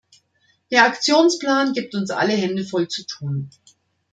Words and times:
Der 0.71 0.85
Aktionsplan 0.87 1.73
gibt 1.73 1.93
uns 1.93 2.09
alle 2.09 2.33
Hände 2.33 2.63
voll 2.65 2.87
zu 2.87 3.05
tun. 3.05 3.51